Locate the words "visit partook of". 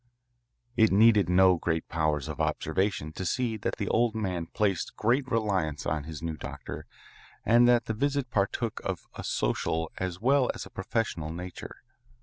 7.93-9.05